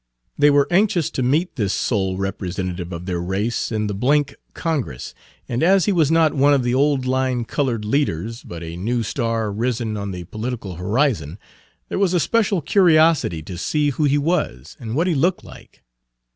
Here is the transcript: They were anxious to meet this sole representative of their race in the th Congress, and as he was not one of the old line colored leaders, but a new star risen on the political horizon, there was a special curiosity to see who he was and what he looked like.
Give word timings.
They 0.35 0.49
were 0.49 0.67
anxious 0.71 1.11
to 1.11 1.21
meet 1.21 1.57
this 1.57 1.73
sole 1.75 2.17
representative 2.17 2.91
of 2.91 3.05
their 3.05 3.21
race 3.21 3.71
in 3.71 3.85
the 3.85 3.93
th 3.93 4.33
Congress, 4.55 5.13
and 5.47 5.61
as 5.61 5.85
he 5.85 5.91
was 5.91 6.09
not 6.09 6.33
one 6.33 6.55
of 6.55 6.63
the 6.63 6.73
old 6.73 7.05
line 7.05 7.45
colored 7.45 7.85
leaders, 7.85 8.41
but 8.41 8.63
a 8.63 8.75
new 8.75 9.03
star 9.03 9.51
risen 9.51 9.97
on 9.97 10.09
the 10.09 10.23
political 10.23 10.77
horizon, 10.77 11.37
there 11.89 11.99
was 11.99 12.15
a 12.15 12.19
special 12.19 12.63
curiosity 12.63 13.43
to 13.43 13.59
see 13.59 13.91
who 13.91 14.05
he 14.05 14.17
was 14.17 14.75
and 14.79 14.95
what 14.95 15.05
he 15.05 15.13
looked 15.13 15.43
like. 15.43 15.83